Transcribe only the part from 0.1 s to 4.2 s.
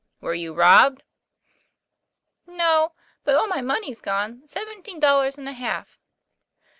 "Were you robbed?"" No; but all my money's